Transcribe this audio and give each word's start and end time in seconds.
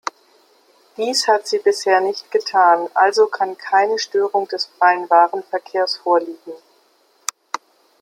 Dies 0.97 1.27
hat 1.27 1.45
sie 1.47 1.59
bisher 1.59 2.01
nicht 2.01 2.31
getan, 2.31 2.89
also 2.95 3.27
kann 3.27 3.55
keine 3.55 3.99
Störung 3.99 4.47
des 4.47 4.65
freien 4.65 5.07
Warenverkehrs 5.11 5.97
vorliegen. 5.97 6.53